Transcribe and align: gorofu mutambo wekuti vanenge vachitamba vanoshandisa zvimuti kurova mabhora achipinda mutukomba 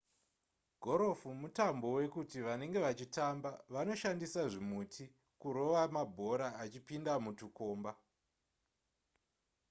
gorofu 0.83 1.29
mutambo 1.41 1.85
wekuti 1.97 2.37
vanenge 2.47 2.79
vachitamba 2.85 3.49
vanoshandisa 3.73 4.41
zvimuti 4.51 5.03
kurova 5.41 5.83
mabhora 5.95 6.47
achipinda 6.63 7.13
mutukomba 7.25 7.91